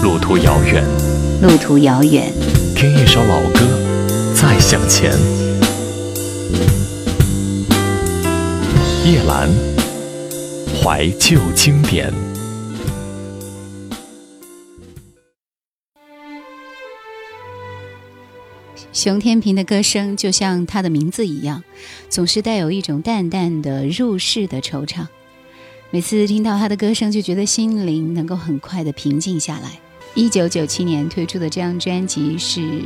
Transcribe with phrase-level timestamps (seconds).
[0.00, 0.84] 路途遥远，
[1.42, 2.32] 路途遥远，
[2.76, 3.60] 听一首老歌，
[4.32, 5.12] 再向前。
[9.04, 9.50] 叶兰，
[10.80, 12.12] 怀旧经典。
[18.92, 21.64] 熊天平的歌声就像他的名字一样，
[22.08, 25.06] 总是带有一种淡淡的入世的惆怅。
[25.90, 29.80] 每次听到他的歌声，就觉得心灵能够很快的平静下来。
[30.14, 32.82] 一九九七年推出的这张专辑是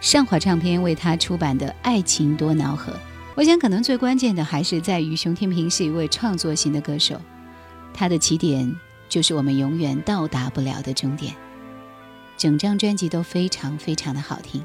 [0.00, 2.92] 上华唱片为他出版的《爱情多瑙河》。
[3.36, 7.20] 我想，可能最关键的还是在于熊天平是一位创作型的歌手，
[7.92, 8.74] 他的起点
[9.08, 11.34] 就是我们永远到达不了的终点。
[12.36, 14.64] 整张专辑都非常非常的好听。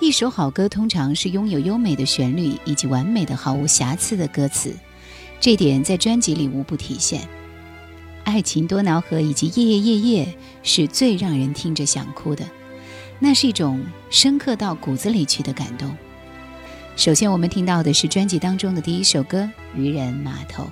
[0.00, 4.74] 一首好歌通常是拥有优美的旋律以及完美的、毫无瑕疵的歌词。
[5.38, 7.20] 这点在专辑里无不体现，
[8.26, 10.24] 《爱情多瑙河》以及《夜夜夜夜》
[10.64, 12.44] 是最让人听着想哭的，
[13.20, 13.80] 那是一种
[14.10, 15.96] 深刻到骨子里去的感动。
[16.96, 20.64] 首先，我们听到的是专辑当中的第一首歌《渔人码头》。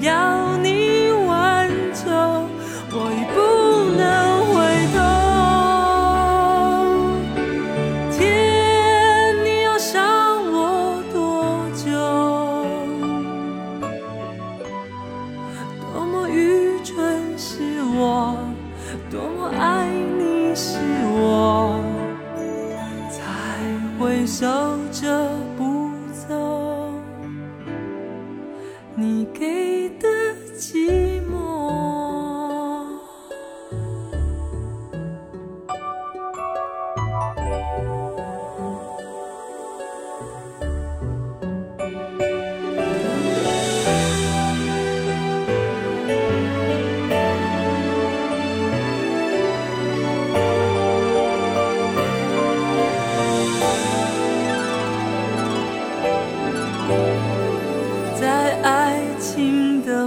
[0.00, 0.29] 要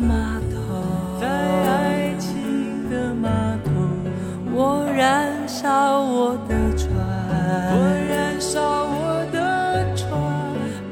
[0.02, 0.58] 码头，
[1.22, 3.30] 在爱情的码
[3.64, 3.72] 头，
[4.52, 6.90] 我燃烧我的船，
[7.72, 7.78] 我
[8.10, 10.12] 燃烧我的船，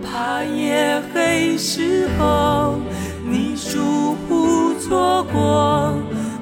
[0.03, 2.79] 怕夜黑时候
[3.25, 5.94] 你疏忽错过，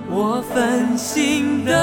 [0.09, 1.73] 我分心等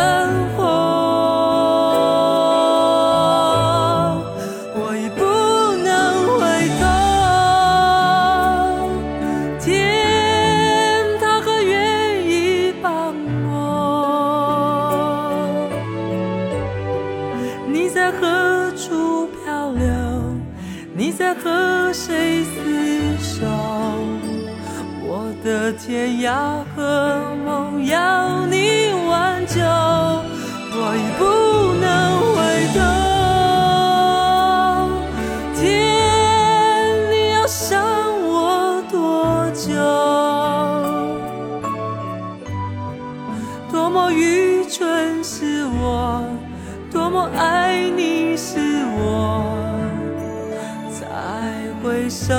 [47.34, 48.58] 爱你是
[48.98, 49.44] 我，
[50.92, 51.04] 再
[51.82, 52.34] 回首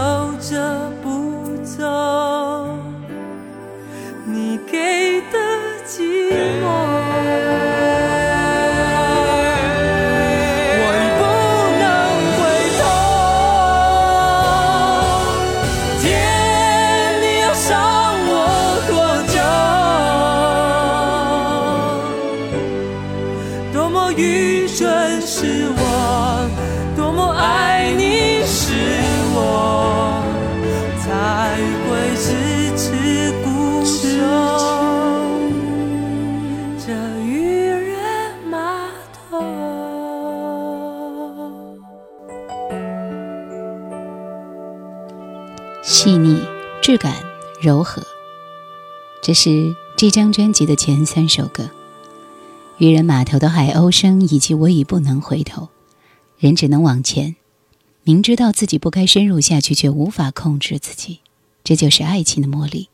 [47.68, 48.02] 柔和，
[49.22, 51.70] 这是这张专辑的前三首歌。
[52.78, 55.68] 渔人码头的海鸥声，以及我已不能回头，
[56.38, 57.36] 人只能往前。
[58.04, 61.20] 明知道自己不该深入下去，却无法控制自己，
[61.66, 62.88] 这就是爱情的魔力。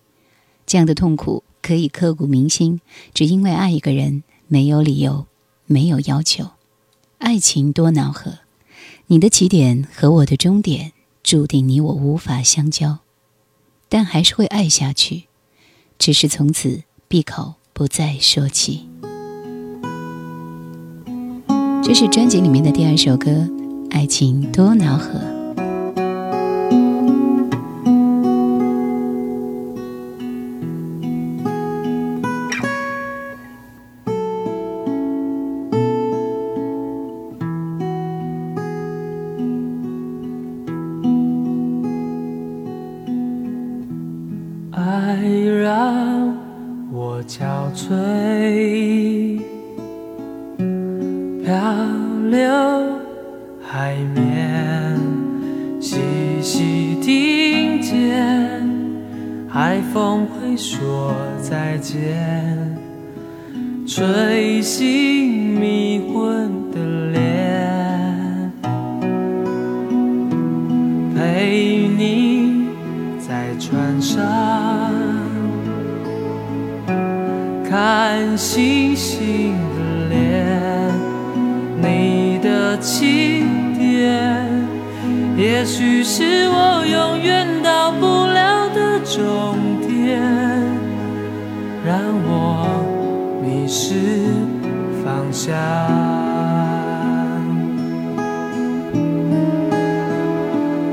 [0.66, 2.82] 这样的痛苦可以刻骨铭心，
[3.14, 5.28] 只因为爱一个人，没有理由，
[5.68, 6.50] 没有要求。
[7.20, 8.40] 爱情多恼河，
[9.06, 12.98] 你的起点和我的终点，注定你我无法相交，
[13.94, 15.26] 但还是会爱下去，
[16.00, 18.88] 只是从此闭口不再说起。
[21.84, 23.30] 这是专辑里面的第二首歌
[23.92, 25.20] 《爱情多恼河》。
[44.86, 45.18] 爱
[45.62, 46.36] 让
[46.92, 49.40] 我憔悴，
[51.42, 51.56] 漂
[52.30, 52.42] 流
[53.62, 55.00] 海面，
[55.80, 56.02] 细
[56.42, 58.62] 细听见
[59.48, 62.78] 海风会说再见，
[63.88, 66.63] 吹醒迷魂。
[85.64, 90.20] 也许是我永远到不了的终点，
[91.86, 92.84] 让我
[93.42, 93.96] 迷失
[95.06, 95.56] 方向。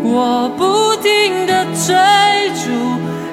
[0.05, 1.93] 我不停地追
[2.55, 2.71] 逐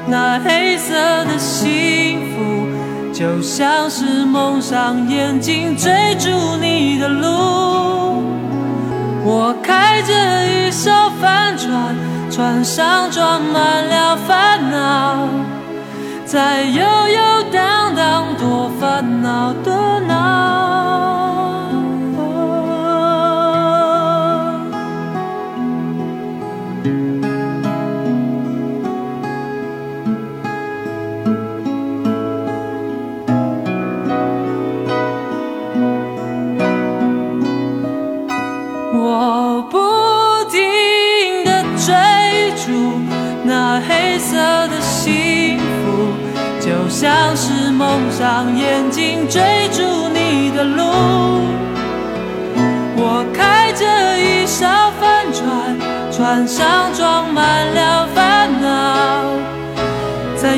[0.07, 0.95] 那黑色
[1.25, 8.23] 的幸福，就像是蒙上眼睛追逐你的路。
[9.29, 10.13] 我开着
[10.47, 10.89] 一艘
[11.19, 11.93] 帆船，
[12.31, 15.27] 船上装满了烦恼，
[16.25, 21.16] 在悠悠荡荡，多烦恼多恼。
[46.99, 49.39] 像是蒙上眼睛追
[49.71, 50.83] 逐你的路。
[52.97, 53.85] 我开着
[54.17, 54.65] 一艘
[54.99, 55.77] 帆船，
[56.11, 58.67] 船上装满了烦恼，
[60.35, 60.55] 在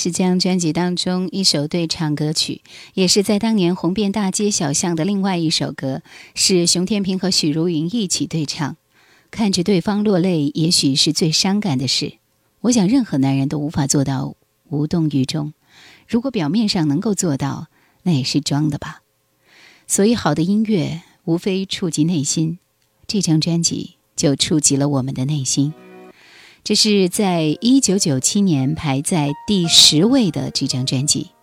[0.00, 2.60] 是这张专辑当中一首对唱歌曲，
[2.94, 6.02] 也是在当年红遍大街小巷的另外一首歌，
[6.36, 8.76] 是熊天平和许茹芸一起对唱。
[9.32, 12.12] 看着对方落泪，也许是最伤感的事。
[12.60, 14.36] 我想，任何男人都无法做到
[14.68, 15.52] 无动于衷。
[16.06, 17.66] 如果表面上能够做到，
[18.04, 19.02] 那也是装的吧。
[19.88, 22.60] 所以，好的音乐无非触及内心，
[23.08, 25.74] 这张专辑就触及了我们的内心。
[26.64, 31.37] 这是在一九九七年排在第十位的这张专辑。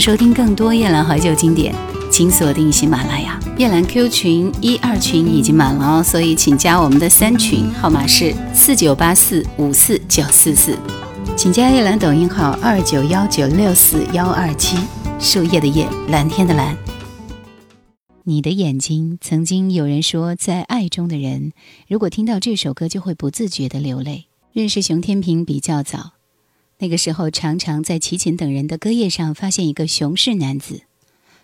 [0.00, 1.74] 收听更多夜兰怀旧经典，
[2.10, 3.38] 请锁定喜马拉雅。
[3.58, 10.78] 夜兰 Q 群一二群已经满了哦，所以请加我们的三群，号码是四九八四五四九四四。
[11.36, 14.78] 请加夜兰抖音号二九幺九六四幺二七，
[15.18, 16.74] 树叶的叶，蓝天的蓝。
[18.24, 21.52] 你的眼睛，曾经有人说，在爱中的人，
[21.86, 24.28] 如果听到这首歌，就会不自觉的流泪。
[24.52, 26.12] 认识熊天平比较早，
[26.80, 30.82] 那个时候常常在齐秦等人的歌页上发现一个熊氏男子。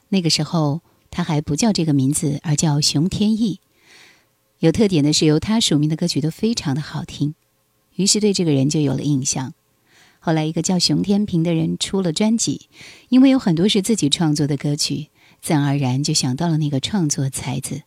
[0.09, 3.61] 那个时候他还不叫这个名字，而叫熊天意。
[4.61, 7.35] 有特点的是，由他署名的歌曲都非常的好听，
[7.96, 9.53] 于是对这个人就有了印象。
[10.20, 12.68] 后来，一个叫熊天平的人出了专辑，
[13.11, 15.09] 因为有很多是自己创作的歌曲。
[15.42, 17.83] 自然而然就想到了那个创作才子，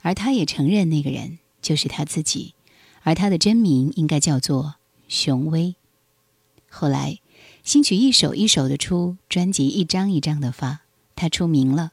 [0.00, 2.54] 而他也承认那个人就是他自己，
[3.02, 5.76] 而他的真名应该叫做熊威。
[6.78, 7.20] 后来，
[7.64, 10.80] 新曲一首一首的出，专辑一张一张的发，
[11.14, 11.92] 他出名了，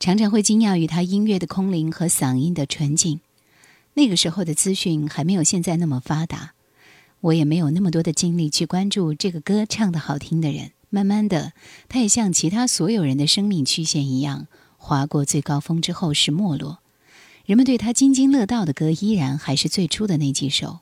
[0.00, 3.20] 常常会惊讶于他音乐的空灵和嗓音的纯净。
[3.92, 6.54] 那个时候的资讯还没有现在那么发达，
[7.20, 10.72] 我也没有那么多的精力去关注这个歌唱的好听的人。
[10.90, 11.52] 慢慢的，
[11.88, 16.80] 他也像其他所有人的生命曲线一样，划过最高峰之后是没落。
[17.46, 20.80] 人们对他津津乐道的歌，依然还是最初的那几首。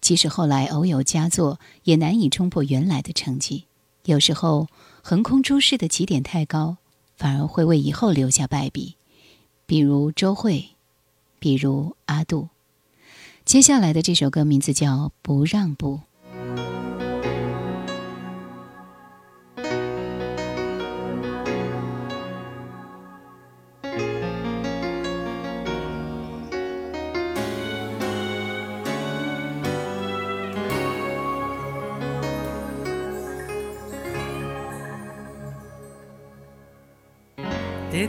[0.00, 3.64] 即使后来偶有佳作，也难以冲破原来的成绩。
[4.04, 4.66] 有时候
[5.02, 6.78] 横空出世的起点太高，
[7.16, 8.96] 反而会为以后留下败笔。
[9.66, 10.70] 比如周蕙，
[11.38, 12.48] 比如阿杜。
[13.44, 15.96] 接下来的这首歌名字叫《不让步》。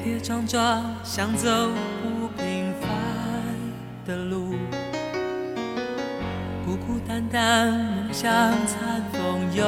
[0.04, 1.48] 跌跌撞撞想走
[2.02, 2.90] 不平凡
[4.06, 4.56] 的路，
[6.66, 8.32] 孤孤单单梦想
[8.66, 9.64] 残风又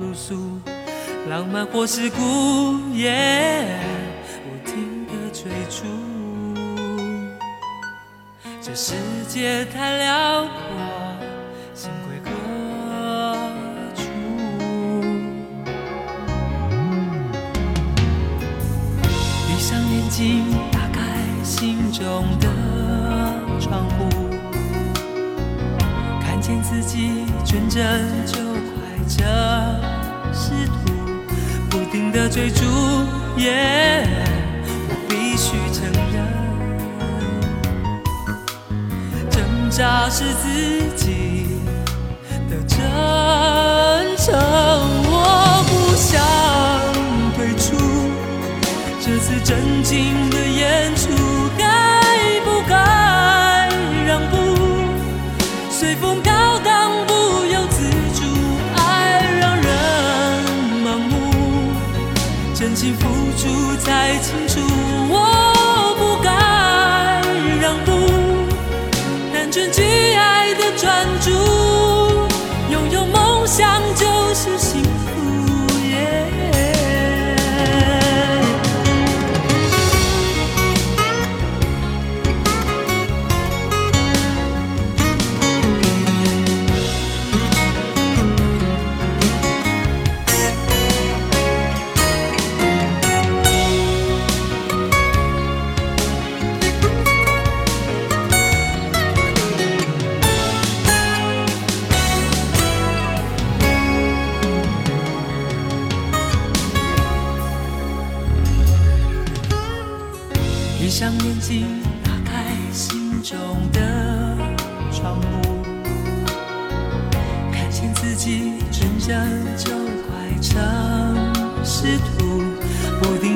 [0.00, 0.60] 露宿，
[1.28, 3.66] 浪漫或是孤夜，
[4.44, 5.84] 不停的追逐。
[8.62, 8.94] 这世
[9.28, 11.07] 界太辽阔。
[20.72, 21.00] 打开
[21.44, 22.48] 心中的
[23.60, 24.08] 窗户，
[26.20, 28.72] 看见自己纯真就快
[29.08, 29.22] 车
[30.32, 30.74] 试图，
[31.70, 32.64] 不停的追逐，
[33.36, 33.40] 我
[35.08, 36.26] 必须承认，
[39.30, 40.48] 挣扎是自
[40.96, 41.60] 己
[42.50, 42.76] 的真
[44.16, 44.34] 诚，
[45.06, 46.87] 我不想。
[49.10, 51.08] 这次真情的演出，
[51.56, 51.64] 该
[52.44, 52.74] 不该
[54.06, 54.36] 让步？
[55.70, 57.14] 随风飘荡，不
[57.46, 58.20] 由自主，
[58.76, 59.64] 爱让人
[60.84, 61.32] 盲目，
[62.54, 64.60] 真情付出才清楚。
[65.08, 66.30] 我不该
[67.62, 67.90] 让步，
[69.32, 69.72] 单纯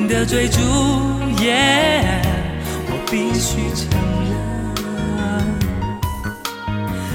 [0.07, 0.59] 的追逐，
[2.89, 3.87] 我必须承
[4.27, 4.31] 认，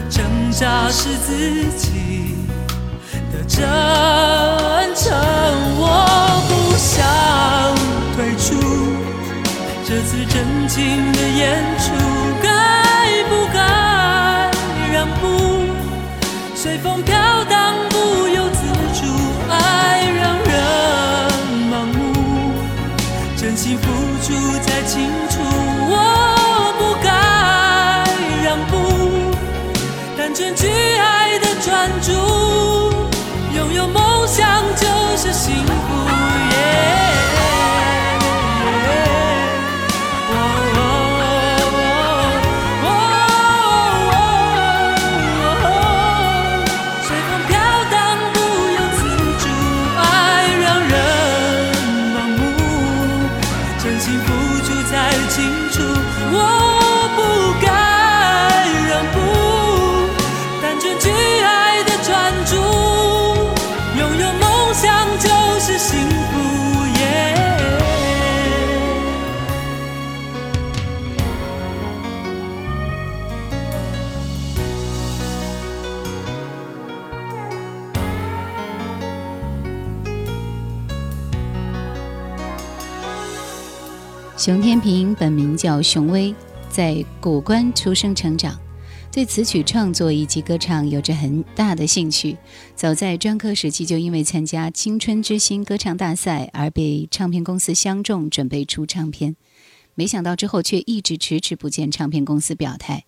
[0.08, 2.36] 挣扎是自己
[3.32, 3.58] 的真
[4.94, 5.16] 诚。
[5.80, 5.82] 我
[6.48, 6.96] 不想
[8.14, 8.46] 退出
[9.84, 10.36] 这次真
[10.68, 11.86] 情的演出，
[12.42, 12.46] 该
[13.28, 13.58] 不该
[14.92, 15.24] 让步？
[16.54, 17.37] 随风飘
[24.88, 25.42] 清楚，
[25.90, 27.08] 我不该
[28.42, 28.72] 让步，
[30.16, 32.10] 单纯去爱的专注，
[33.54, 34.02] 拥有梦
[84.48, 86.34] 熊天平本名叫熊威，
[86.70, 88.58] 在古关出生成长，
[89.12, 92.34] 对词曲创作以及歌唱有着很大的兴趣。
[92.74, 99.36] 早在专科时期就因为参加青春之星歌唱大赛而被唱片公司相中，准备出唱片。
[99.94, 103.04] 没想到之后却一直迟迟不见唱片公司表态，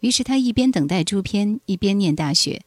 [0.00, 2.62] 于是他一边等待出片，一边念大学。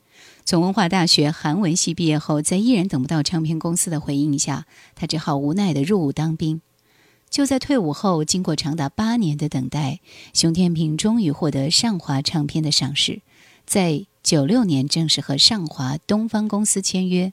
[0.45, 6.61] 从文化大学韩文系毕业后，在依然等不到唱片公司的回应下，他只好无奈地入伍当兵。
[7.31, 10.01] 就在退伍后，经过长达八年的等待，
[10.33, 13.21] 熊天平终于获得上华唱片的赏识，
[13.65, 17.31] 在九六年正式和上华东方公司签约。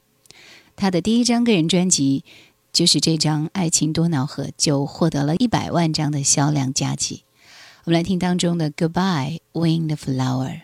[0.77, 2.23] 他的第一张个人专辑
[2.73, 7.25] 就是这张《爱情多瑙河》，就获得了一百万张的销量佳绩。
[7.83, 10.61] 我们来听当中的《Goodbye Wind Flower》。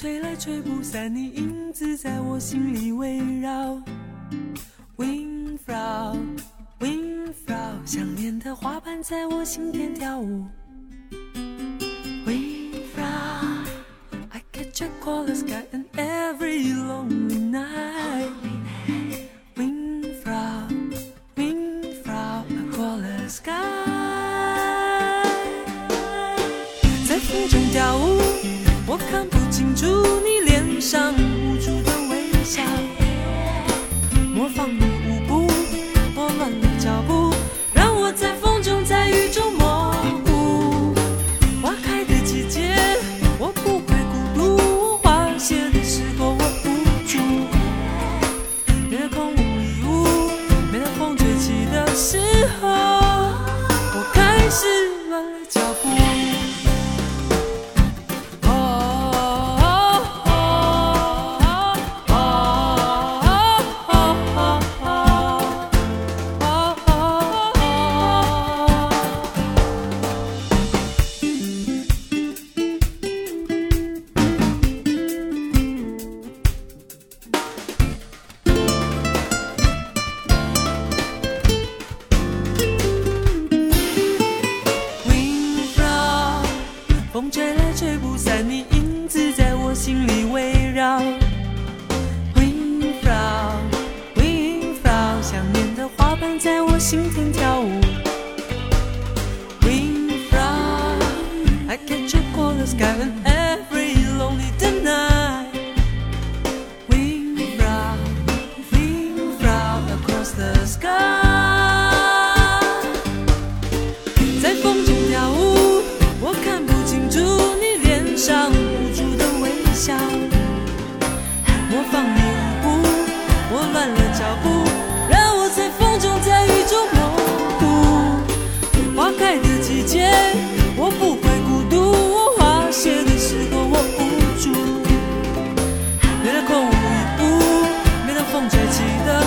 [0.00, 3.78] 吹来吹不散，你影子在我心里围绕。
[4.96, 10.46] Windflower，Windflower，想念的花瓣在我心田跳舞。
[12.26, 16.49] Windflower，I catch a color sky and every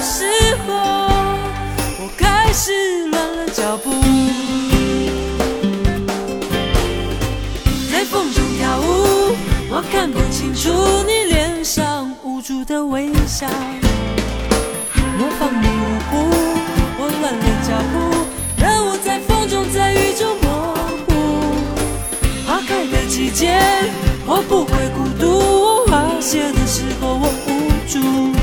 [0.03, 0.25] 时
[0.67, 0.73] 候，
[1.97, 3.89] 我开始乱了脚步，
[7.89, 9.33] 在风中跳舞，
[9.71, 10.69] 我看不清楚
[11.07, 13.47] 你脸上无助的微笑，
[15.17, 16.17] 模仿你舞步，
[16.99, 18.27] 我乱了脚步，
[18.61, 20.75] 任我在风中，在雨中模
[21.07, 21.13] 糊，
[22.45, 23.57] 花开的季节，
[24.25, 27.49] 我不会孤独，花谢的时候，我无
[27.87, 28.42] 助。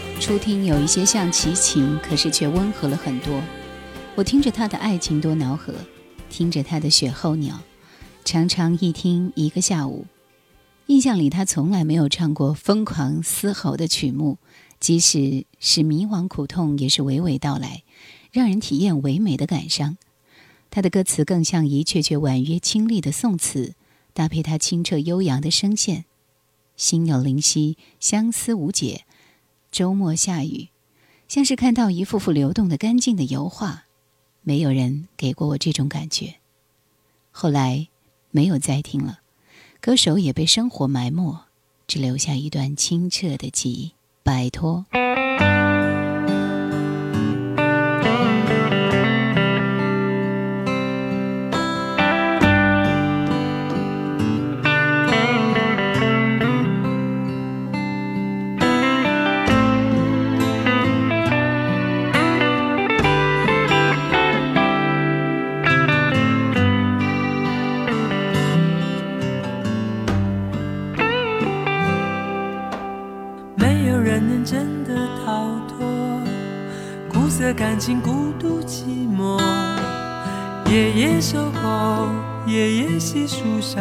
[0.21, 3.41] 初听有一些像齐秦，可是却温和了很多。
[4.13, 5.73] 我听着他的爱情多恼河，
[6.29, 7.59] 听着他的雪候鸟，
[8.23, 10.05] 常常一听一个下午。
[10.85, 14.37] 印象里他从来没有唱过疯狂嘶吼的曲目，
[14.79, 17.81] 即使是迷惘苦痛，也是娓娓道来，
[18.31, 19.97] 让人体验唯美的感伤。
[20.69, 23.73] 他的歌词更像一阙阙婉约清丽的宋词，
[24.13, 26.05] 搭配他清澈悠扬的声线，
[26.77, 29.03] 心有灵犀，相思无解。
[29.71, 30.67] 周末下雨，
[31.27, 33.85] 像是看到一幅幅流动的干净的油画。
[34.43, 36.35] 没有人给过我这种感觉。
[37.31, 37.87] 后来
[38.31, 39.19] 没有再听了，
[39.79, 41.45] 歌手也被生活埋没，
[41.87, 43.93] 只留下一段清澈的记忆。
[44.23, 44.85] 摆脱。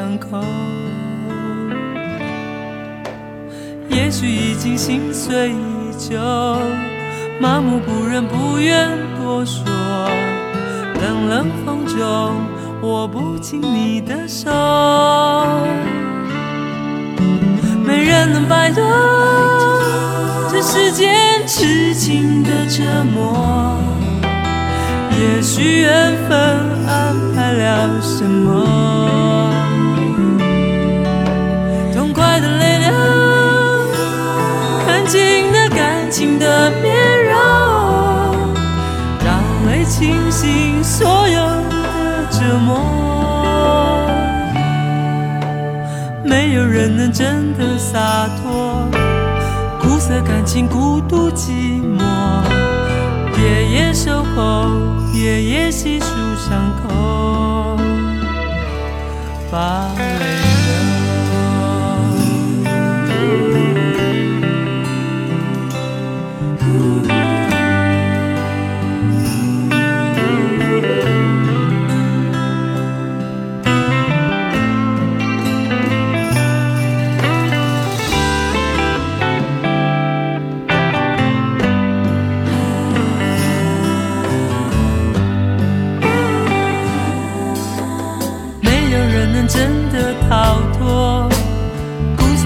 [0.00, 0.42] 伤口。
[3.90, 6.16] 也许已经心碎已久，
[7.38, 9.62] 麻木不仁，不愿多说。
[11.02, 12.34] 冷冷风中，
[12.80, 14.50] 握不紧你的手，
[17.84, 18.82] 没人能摆脱
[20.50, 22.82] 这世间痴情的折
[23.14, 23.76] 磨。
[25.12, 26.38] 也许缘分
[26.88, 28.64] 安排了什么，
[36.20, 37.32] 情的面容，
[39.24, 42.76] 让泪清醒所有的折磨。
[46.22, 48.86] 没有人能真的洒脱，
[49.80, 52.02] 苦涩感情孤独寂寞，
[53.40, 54.68] 夜夜守候。
[55.14, 56.06] 夜夜细数
[56.36, 56.88] 伤口，
[59.50, 60.49] 把泪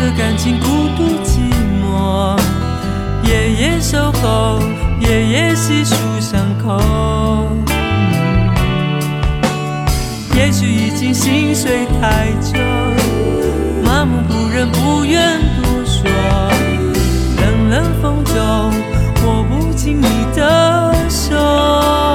[0.05, 0.67] 个感情孤
[0.99, 1.41] 独寂
[1.81, 2.39] 寞，
[3.27, 4.61] 夜夜守候，
[5.01, 6.79] 夜夜细数伤口。
[10.37, 12.59] 也许已经心碎太久，
[13.83, 16.11] 麻木不仁，不愿多说。
[17.41, 18.35] 冷冷风中，
[19.25, 22.14] 握不紧你的手。